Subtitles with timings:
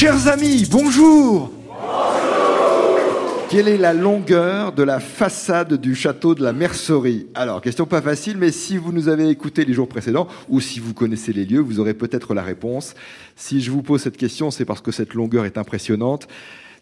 [0.00, 1.52] Chers amis, bonjour
[3.50, 7.26] quelle est la longueur de la façade du château de la Mercerie?
[7.34, 10.78] Alors, question pas facile, mais si vous nous avez écouté les jours précédents, ou si
[10.78, 12.94] vous connaissez les lieux, vous aurez peut-être la réponse.
[13.34, 16.28] Si je vous pose cette question, c'est parce que cette longueur est impressionnante.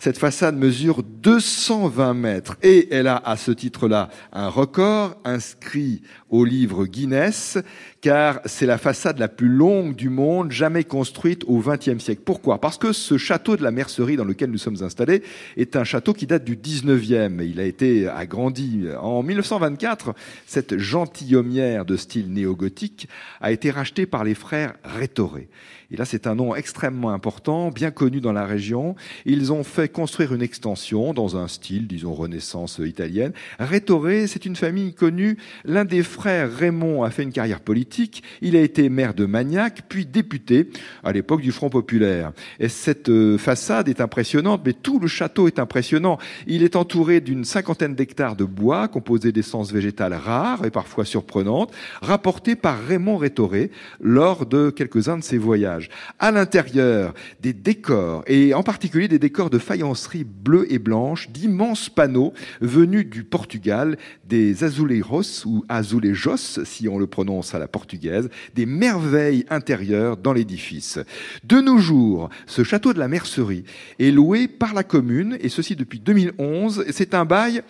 [0.01, 6.45] Cette façade mesure 220 mètres et elle a à ce titre-là un record inscrit au
[6.45, 7.59] livre Guinness
[8.01, 12.23] car c'est la façade la plus longue du monde jamais construite au XXe siècle.
[12.25, 12.61] Pourquoi?
[12.61, 15.24] Parce que ce château de la Mercerie dans lequel nous sommes installés
[15.57, 17.33] est un château qui date du XIXe.
[17.41, 20.15] Il a été agrandi en 1924.
[20.46, 23.09] Cette gentilhommière de style néo-gothique
[23.41, 25.49] a été rachetée par les frères Rétoré.
[25.91, 28.95] Et là, c'est un nom extrêmement important, bien connu dans la région.
[29.24, 33.33] Ils ont fait construire une extension dans un style, disons, renaissance italienne.
[33.59, 35.38] Rétoré, c'est une famille connue.
[35.65, 38.23] L'un des frères Raymond a fait une carrière politique.
[38.43, 40.69] Il a été maire de Magnac, puis député
[41.05, 42.32] à l'époque du Front populaire.
[42.60, 46.18] Et cette euh, façade est impressionnante, mais tout le château est impressionnant.
[46.46, 51.73] Il est entouré d'une cinquantaine d'hectares de bois composés d'essences végétales rares et parfois surprenantes,
[52.02, 53.70] rapportées par Raymond Rétoré
[54.02, 55.77] lors de quelques-uns de ses voyages.
[56.18, 61.88] À l'intérieur, des décors, et en particulier des décors de faïencerie bleue et blanche, d'immenses
[61.88, 68.28] panneaux venus du Portugal, des azulejos ou azulejos, si on le prononce à la portugaise,
[68.54, 70.98] des merveilles intérieures dans l'édifice.
[71.44, 73.65] De nos jours, ce château de la Mercerie
[73.98, 76.84] est loué par la commune, et ceci depuis 2011.
[76.91, 77.62] C'est un bail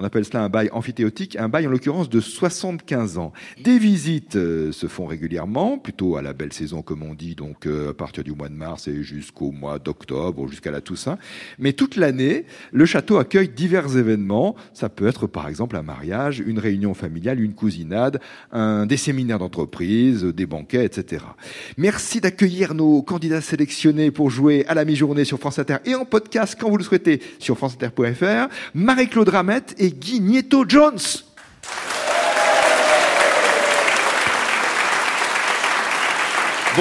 [0.00, 3.32] on appelle cela un bail amphithéotique, un bail en l'occurrence de 75 ans.
[3.62, 7.66] Des visites euh, se font régulièrement, plutôt à la belle saison comme on dit, donc
[7.66, 11.18] euh, à partir du mois de mars et jusqu'au mois d'octobre, jusqu'à la Toussaint.
[11.58, 14.56] Mais toute l'année, le château accueille divers événements.
[14.72, 18.20] Ça peut être par exemple un mariage, une réunion familiale, une cousinade,
[18.54, 21.24] des séminaires d'entreprise, des banquets, etc.
[21.76, 26.04] Merci d'accueillir nos candidats sélectionnés pour jouer à la mi-journée sur France Inter et en
[26.04, 28.48] podcast quand vous le souhaitez sur franceinter.fr.
[28.74, 31.29] Marie-Claude Ramette et Guy Nieto Jones.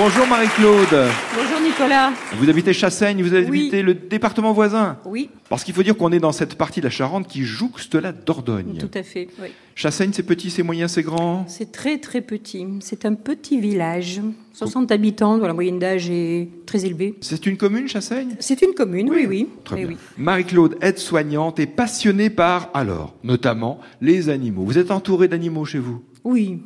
[0.01, 1.09] Bonjour Marie-Claude.
[1.35, 2.13] Bonjour Nicolas.
[2.37, 5.29] Vous habitez Chassaigne, vous habitez le département voisin Oui.
[5.49, 8.13] Parce qu'il faut dire qu'on est dans cette partie de la Charente qui jouxte la
[8.13, 8.77] Dordogne.
[8.79, 9.49] Tout à fait, oui.
[9.75, 11.43] Chassaigne, c'est petit, c'est moyen, c'est grand?
[11.49, 12.65] C'est très très petit.
[12.79, 14.21] C'est un petit village.
[14.53, 17.15] 60 habitants, dont la moyenne d'âge est très élevée.
[17.19, 18.37] C'est une commune, Chassaigne?
[18.39, 19.49] C'est une commune, oui, oui.
[19.75, 19.97] Eh oui.
[20.17, 24.63] Marie-Claude, aide-soignante et passionnée par, alors, notamment, les animaux.
[24.63, 26.01] Vous êtes entouré d'animaux chez vous?
[26.23, 26.59] Oui.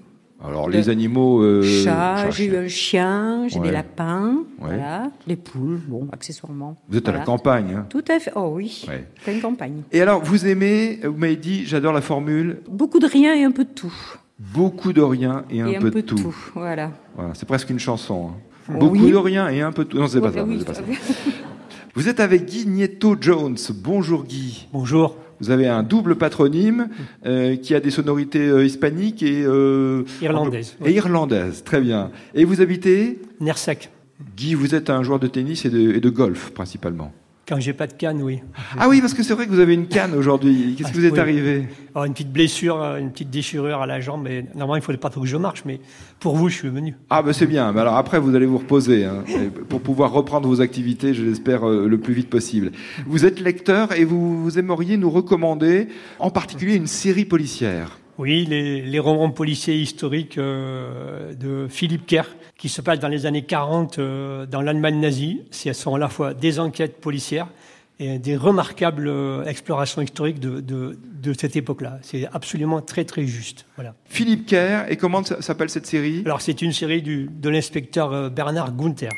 [0.45, 1.41] Alors, les animaux...
[1.41, 3.67] euh, Chat, chat, j'ai eu un chien, j'ai Ouais.
[3.67, 4.67] des lapins, Ouais.
[4.75, 6.75] voilà, des poules, bon, accessoirement.
[6.89, 8.31] Vous êtes à la campagne, hein Tout à fait.
[8.35, 9.07] Oh oui, Ouais.
[9.23, 9.83] pleine campagne.
[9.93, 13.51] Et alors, vous aimez, vous m'avez dit, j'adore la formule, Beaucoup de rien et un
[13.51, 13.93] peu de tout.
[14.37, 16.35] beaucoup de rien et un, et peu, de tout.
[16.55, 16.91] Voilà.
[17.15, 18.31] Voilà, c'est presque une chanson.
[18.31, 18.35] hein.
[18.69, 18.79] Oui.
[18.79, 19.97] Beaucoup de rien et un peu de tout.
[19.97, 20.43] Non, c'est pas Ouais, ça.
[20.43, 20.81] oui, c'est pas ça.
[21.95, 23.55] Vous êtes avec Guy Nieto Jones.
[23.75, 24.67] Bonjour Guy.
[24.73, 25.15] Bonjour.
[25.43, 26.87] Vous avez un double patronyme
[27.25, 31.65] euh, qui a des sonorités euh, hispaniques et, euh, Irlandaise, et irlandaises.
[31.65, 32.11] Très bien.
[32.33, 33.89] Et vous habitez Nersec.
[34.37, 37.11] Guy, vous êtes un joueur de tennis et de, et de golf principalement.
[37.45, 38.39] Quand j'ai pas de canne, oui.
[38.79, 40.75] Ah oui, parce que c'est vrai que vous avez une canne aujourd'hui.
[40.77, 41.19] Qu'est-ce qui vous est Oui.
[41.19, 44.79] arrivé Alors, une petite blessure, euh, une petite déchirure à la jambe, mais normalement, il
[44.79, 45.81] ne faudrait pas trop que je marche, mais
[46.21, 46.95] pour vous, je suis venu.
[47.09, 47.73] Ah ben c'est bien.
[47.73, 51.23] Mais alors après, vous allez vous reposer hein, et pour pouvoir reprendre vos activités, je
[51.23, 52.71] l'espère, euh, le plus vite possible.
[53.07, 55.89] Vous êtes lecteur et vous, vous aimeriez nous recommander
[56.19, 57.99] en particulier une série policière.
[58.19, 63.25] Oui, les, les romans policiers historiques euh, de Philippe Kerr, qui se passent dans les
[63.25, 65.41] années 40 euh, dans l'Allemagne nazie.
[65.51, 67.47] Ce sont à la fois des enquêtes policières
[67.99, 71.99] et des remarquables euh, explorations historiques de, de, de cette époque-là.
[72.01, 73.65] C'est absolument très, très juste.
[73.75, 73.95] Voilà.
[74.05, 76.23] Philippe Kerr, et comment s'appelle cette série?
[76.25, 79.11] Alors, c'est une série du, de l'inspecteur euh, Bernard Gunther.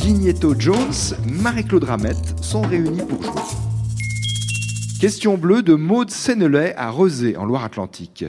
[0.00, 3.40] Guigneto Jones, Marie-Claude Ramette sont réunis pour jouer.
[5.00, 8.24] Question bleue de Maude Sénélet à Rezé, en Loire-Atlantique.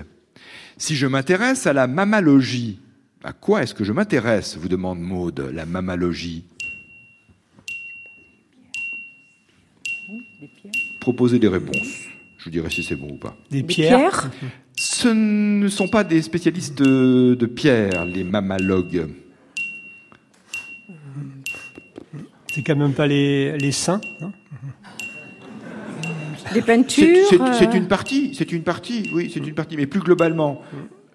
[0.77, 2.79] Si je m'intéresse à la mammalogie,
[3.23, 6.45] à quoi est-ce que je m'intéresse vous demande Maude, la mammalogie.
[10.99, 12.07] Proposez des réponses.
[12.37, 13.35] Je vous dirai si c'est bon ou pas.
[13.49, 13.97] Des, Des pierres.
[13.97, 14.31] pierres
[14.75, 19.07] Ce ne sont pas des spécialistes de, de pierre, les mammalogues.
[22.53, 24.01] C'est quand même pas les, les saints.
[24.21, 24.31] non?
[26.53, 29.87] Des peintures c'est- euh, c'est une partie, c'est une partie, oui, c'est une partie, mais
[29.87, 30.61] plus globalement.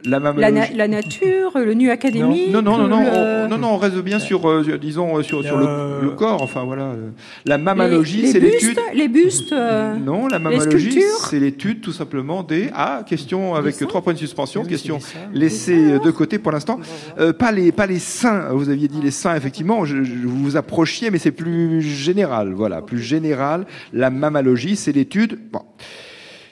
[0.04, 2.52] La, La, na- la nature, le nu académique.
[2.52, 3.10] Non, non, non, non, le-
[3.46, 6.10] on, non, non, on reste bien sur, euh, disons, euh, sur, sur le, Euh, le
[6.10, 6.40] corps.
[6.40, 7.08] Enfin voilà, euh.
[7.44, 8.78] la mammalogie, c'est bustes, l'étude.
[8.94, 9.52] les bustes.
[9.52, 12.70] euh, Non, la mammalogie, c'est l'étude tout simplement des.
[12.74, 14.62] Ah, question avec trois points de suspension.
[14.62, 15.00] Oui, question
[15.32, 16.78] laissée de côté pour l'instant.
[17.18, 18.50] Euh, pas les, pas les seins.
[18.52, 19.84] Vous aviez dit les seins, effectivement.
[19.84, 22.52] Je, je- vous vous approchiez, mais c'est plus général.
[22.52, 23.66] Voilà, plus général.
[23.92, 25.38] La mammalogie, c'est l'étude.
[25.52, 25.62] Bon.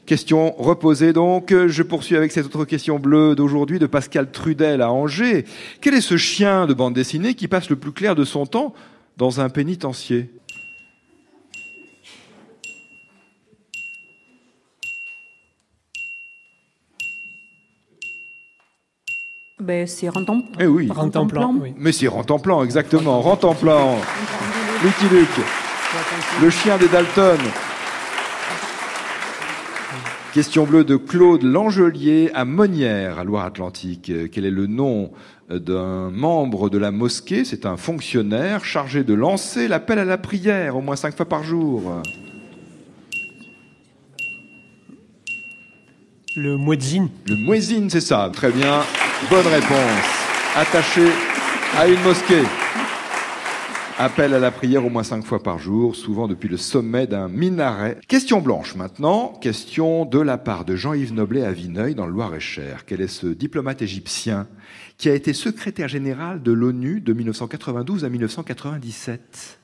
[0.06, 1.52] Question reposée donc.
[1.52, 5.44] Je poursuis avec cette autre question bleue d'aujourd'hui de Pascal Trudel à Angers.
[5.80, 8.72] Quel est ce chien de bande dessinée qui passe le plus clair de son temps
[9.16, 10.30] dans un pénitencier?
[19.58, 20.42] Ben, c'est Rantan.
[20.60, 20.88] Eh oui.
[20.88, 21.74] Rentemplan, oui.
[21.76, 23.20] Mais c'est Rentemplan, exactement.
[23.20, 23.96] Rentemplan.
[24.84, 25.46] Lucky Luke.
[26.40, 27.40] Le chien des Dalton.
[30.36, 34.12] Question bleue de Claude Langelier à Monnières, à Loire-Atlantique.
[34.30, 35.10] Quel est le nom
[35.48, 37.46] d'un membre de la mosquée?
[37.46, 41.42] C'est un fonctionnaire chargé de lancer l'appel à la prière au moins cinq fois par
[41.42, 42.02] jour.
[46.36, 47.08] Le muezzin.
[47.26, 48.30] Le muezzin, c'est ça.
[48.30, 48.82] Très bien.
[49.30, 50.04] Bonne réponse.
[50.54, 51.06] Attaché
[51.78, 52.42] à une mosquée.
[53.98, 57.28] Appel à la prière au moins cinq fois par jour, souvent depuis le sommet d'un
[57.28, 57.96] minaret.
[58.08, 59.28] Question blanche maintenant.
[59.40, 62.84] Question de la part de Jean-Yves Noblet à Vineuil, dans le Loir-et-Cher.
[62.84, 64.48] Quel est ce diplomate égyptien
[64.98, 69.58] qui a été secrétaire général de l'ONU de 1992 à 1997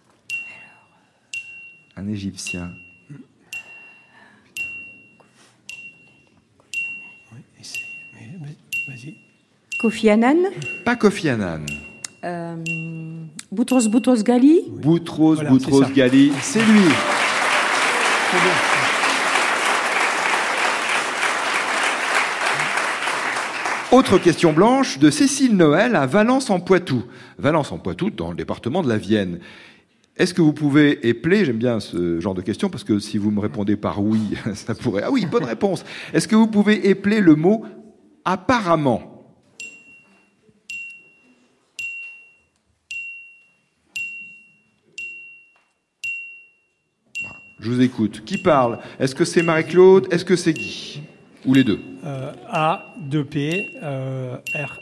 [1.98, 2.70] Un Égyptien.
[9.78, 10.38] Kofi Annan?
[10.86, 11.66] Pas Kofi Annan.
[12.24, 12.56] Euh,
[13.52, 14.62] Boutros Boutros Ghali.
[14.70, 15.84] Boutros Voilà, Boutros.
[15.94, 16.88] Ghali, c'est lui.
[18.28, 18.52] Très bien.
[23.92, 27.02] Autre question blanche de Cécile Noël à Valence en Poitou.
[27.38, 29.38] Valence en Poitou, dans le département de la Vienne.
[30.16, 33.30] Est-ce que vous pouvez épeler, j'aime bien ce genre de questions parce que si vous
[33.30, 35.02] me répondez par oui, ça pourrait.
[35.04, 35.84] Ah oui, bonne réponse.
[36.14, 37.66] Est-ce que vous pouvez épeler le mot
[38.24, 39.11] apparemment
[47.62, 48.22] Je vous écoute.
[48.24, 48.78] Qui parle?
[48.98, 50.08] Est-ce que c'est Marie-Claude?
[50.10, 51.00] Est-ce que c'est Guy?
[51.46, 51.78] Ou les deux?
[52.04, 54.36] Euh, A, 2P, euh,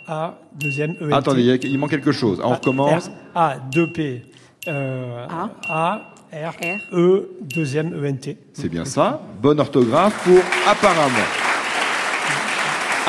[0.06, 1.12] RA, deuxième ENT.
[1.12, 2.40] Attendez, il y a- il manque quelque chose.
[2.42, 3.08] On recommence.
[3.08, 4.22] R, A, 2P,
[4.68, 5.50] euh, A.
[5.68, 6.94] A, R, R.
[6.96, 8.36] E, deuxième ENT.
[8.54, 9.20] C'est bien ça.
[9.42, 10.40] Bonne orthographe pour
[10.70, 11.26] apparemment.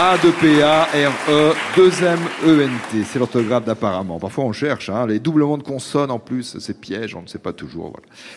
[0.03, 3.03] A de PA, R E, deuxième ENT.
[3.05, 4.17] C'est l'orthographe d'apparemment.
[4.17, 7.37] Parfois on cherche, hein, les doublements de consonnes en plus, c'est piège, on ne sait
[7.37, 7.93] pas toujours.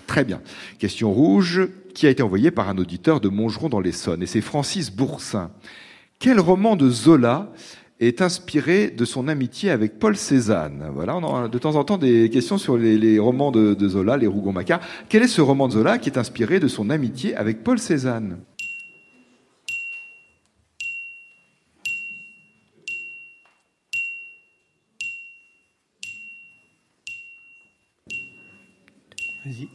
[0.07, 0.43] Très bien.
[0.79, 4.43] Question rouge qui a été envoyée par un auditeur de Montgeron dans l'Essonne et c'est
[4.43, 5.53] Francis Boursin.
[6.19, 7.51] Quel roman de Zola
[7.99, 10.91] est inspiré de son amitié avec Paul Cézanne?
[10.93, 14.19] Voilà, a de temps en temps des questions sur les, les romans de, de Zola,
[14.19, 14.81] les Rougon-Macquart.
[15.09, 18.37] Quel est ce roman de Zola qui est inspiré de son amitié avec Paul Cézanne?
[29.45, 29.69] Vas-y.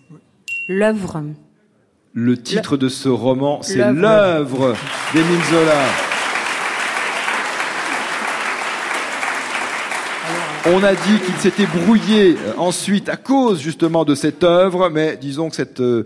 [0.67, 1.23] L'œuvre.
[2.13, 3.99] Le titre de ce roman, c'est L'œuvre.
[4.01, 4.75] L'œuvre
[5.13, 5.83] d'Émile Zola.
[10.65, 15.17] On a dit qu'il s'était brouillé euh, ensuite à cause justement de cette œuvre, mais
[15.17, 16.03] disons que cette euh,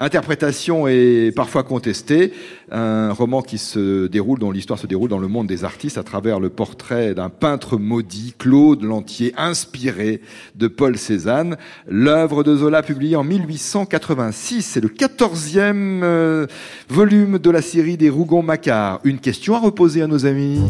[0.00, 2.32] interprétation est parfois contestée.
[2.72, 6.02] Un roman qui se déroule, dont l'histoire se déroule dans le monde des artistes à
[6.02, 10.20] travers le portrait d'un peintre maudit, Claude Lantier, inspiré
[10.56, 11.56] de Paul Cézanne.
[11.86, 16.46] L'œuvre de Zola publiée en 1886, c'est le quatorzième euh,
[16.88, 19.00] volume de la série des Rougon-Macquart.
[19.04, 20.60] Une question à reposer à nos amis.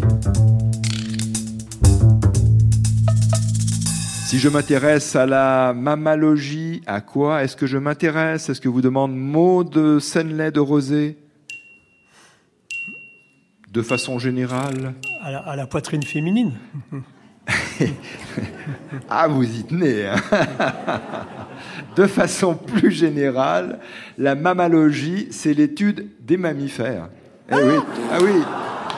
[4.31, 8.49] Si je m'intéresse à la mammalogie, à quoi est-ce que je m'intéresse?
[8.49, 11.19] Est-ce que vous demande Maud Senley de Rosé
[13.73, 14.95] De façon générale?
[15.21, 16.53] À la, à la poitrine féminine.
[19.09, 20.07] Ah, vous y tenez.
[20.07, 20.15] hein.
[21.97, 23.81] De façon plus générale,
[24.17, 27.09] la mammalogie, c'est l'étude des mammifères.
[27.51, 27.75] Eh oui,
[28.13, 28.31] ah oui,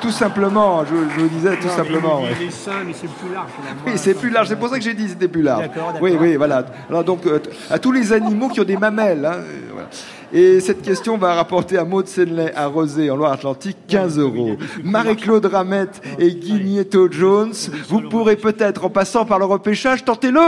[0.02, 2.22] tout simplement, je, je vous disais tout simplement.
[2.22, 2.30] ouais.
[2.38, 3.50] Mais c'est plus large.
[3.86, 4.48] Oui, c'est plus large.
[4.48, 5.70] C'est pour ça que j'ai dit c'était plus large.
[6.02, 6.66] Oui, oui, voilà.
[6.90, 7.38] Alors donc euh,
[7.70, 9.24] à tous les animaux qui ont des mamelles.
[9.24, 9.88] hein, euh, voilà.
[10.34, 14.56] Et cette question va rapporter à Maud Senley à Rosé en Loire-Atlantique 15 euros.
[14.82, 17.52] Marie-Claude Ramette et Guy Nieto-Jones,
[17.88, 20.40] vous pourrez peut-être, en passant par le repêchage, tenter le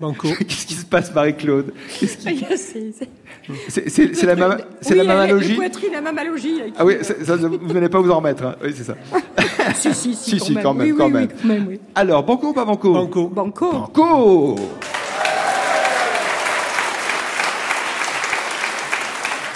[0.00, 0.28] Banco.
[0.48, 2.32] Qu'est-ce qui se passe, Marie-Claude qui- Ah,
[3.68, 6.58] c'est- c'est la, mama- c'est Oui, la mamalogie poitrine, la mamalogie.
[6.58, 8.44] là, qui- Ah oui, ça, vous n'allez pas vous en remettre.
[8.44, 8.54] hein.
[8.64, 8.94] Oui, c'est ça.
[9.74, 11.28] si, si, Si, si, si, quand même, Oui, quand oui, même.
[11.28, 11.80] oui, quand même, oui.
[11.94, 13.28] Alors, banco ou pas banco Banco.
[13.28, 13.72] Banco.
[13.72, 14.56] Banco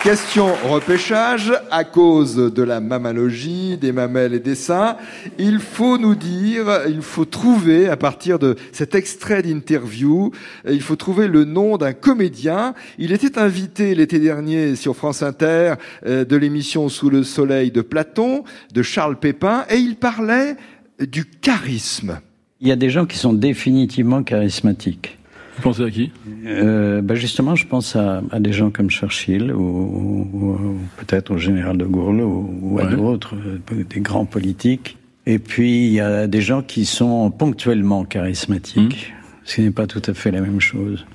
[0.04, 1.50] Question repêchage.
[1.70, 4.98] À cause de la mammalogie, des mamelles et des seins,
[5.38, 10.30] il faut nous dire, il faut trouver, à partir de cet extrait d'interview,
[10.70, 12.74] il faut trouver le nom d'un comédien.
[12.98, 17.80] Il était invité l'été dernier sur France Inter euh, de l'émission Sous le soleil de
[17.80, 18.44] Platon,
[18.74, 20.56] de Charles Pépin, et il parlait
[21.00, 22.20] du charisme.
[22.60, 25.16] Il y a des gens qui sont définitivement charismatiques.
[25.56, 26.10] Vous pensez à qui?
[26.46, 31.30] Euh, ben justement, je pense à, à des gens comme Churchill ou, ou- ou peut-être
[31.32, 32.96] au général de Gaulle ou, ou à Ouais.
[32.96, 34.96] d'autres, euh, des grands politiques.
[35.26, 39.12] Et puis, il y a des gens qui sont ponctuellement charismatiques,
[39.44, 41.06] ce qui n'est pas tout à fait la même chose.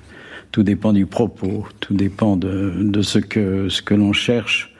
[0.52, 4.74] Tout dépend du propos, tout dépend de, de ce que, ce que l'on cherche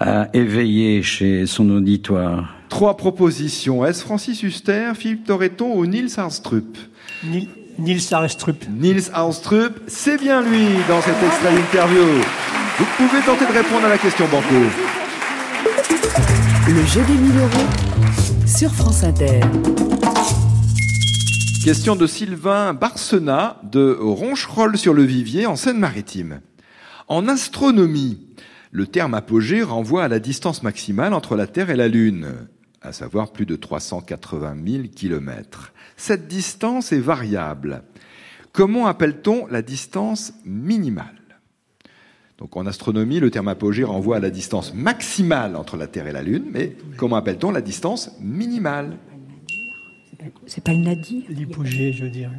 [0.00, 2.56] à éveiller chez son auditoire.
[2.68, 3.84] Trois propositions.
[3.86, 6.76] Est-ce Francis Huster, Philippe Torreton ou Nils Arnstrup?
[7.24, 8.64] Nil- Nils Arestrup.
[8.70, 12.06] Nils Arnstrup, c'est bien lui dans cet extrait d'interview.
[12.78, 14.54] Vous pouvez tenter de répondre à la question Banco.
[16.68, 17.66] Le jeu des 1000 euros
[18.46, 19.40] sur France Inter.
[21.64, 26.40] Question de Sylvain Barcenat de Roncherolles-sur-le-Vivier en Seine-Maritime.
[27.08, 28.26] En astronomie,
[28.70, 32.48] le terme apogée renvoie à la distance maximale entre la Terre et la Lune,
[32.86, 35.72] à savoir plus de 380 000 kilomètres.
[35.96, 37.82] Cette distance est variable.
[38.52, 41.20] Comment appelle-t-on la distance minimale?
[42.38, 46.12] Donc en astronomie, le terme apogée renvoie à la distance maximale entre la Terre et
[46.12, 48.98] la Lune, mais comment appelle-t-on la distance minimale?
[50.46, 52.30] C'est pas le nadir L'hypogée, je veux dire.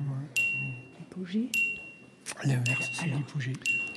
[0.99, 1.49] L'hypogée
[2.43, 3.53] L'inverse, c'est l'hypogée.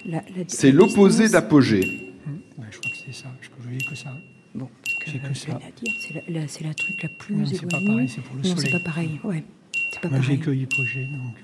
[0.06, 2.14] La- la- C'est la l'opposé distance- d'apogée.
[2.56, 3.28] Ben, je crois que c'est ça.
[3.40, 4.12] Je crois que je voyais que ça.
[4.54, 4.68] Bon,
[5.00, 5.58] que C'est que ça.
[6.00, 7.86] c'est la, la- c'est la truc la plus Non, c'est pas éloignée.
[7.88, 8.64] pareil, c'est pour le non, soleil.
[8.72, 9.44] c'est pas pareil, ouais.
[9.92, 11.34] C'est pas Moi, j'ai que hypogée, donc.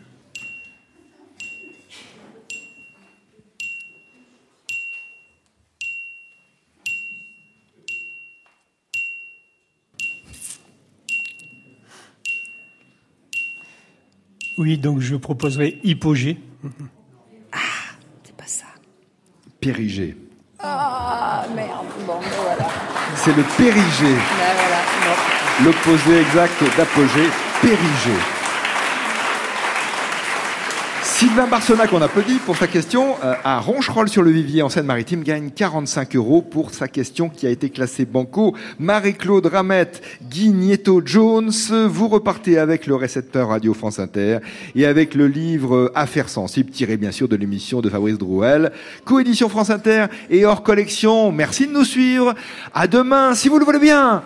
[14.58, 16.38] Oui, donc je proposerai hypogée.
[18.24, 18.66] C'est pas ça.
[19.60, 20.16] Périgée.
[20.58, 21.86] Ah, merde.
[22.06, 22.68] Bon, ben voilà.
[23.14, 27.30] C'est le périgée, Ben l'opposé exact d'apogée,
[27.62, 28.35] périgée.
[31.18, 36.42] Sylvain Barcenac, qu'on applaudit pour sa question, euh, à Roncherolles-sur-le-Vivier en Seine-Maritime, gagne 45 euros
[36.42, 38.54] pour sa question qui a été classée banco.
[38.78, 41.52] Marie-Claude Ramette, Guy Nieto-Jones,
[41.88, 44.40] vous repartez avec le récepteur Radio France Inter
[44.74, 48.70] et avec le livre Affaires sensibles, tiré bien sûr de l'émission de Fabrice Drouel.
[49.06, 51.32] Coédition France Inter et hors collection.
[51.32, 52.34] Merci de nous suivre.
[52.74, 54.22] À demain, si vous le voulez bien.